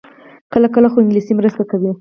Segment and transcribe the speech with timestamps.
[0.53, 1.89] کله کله، خو انګلیسي مرسته کوي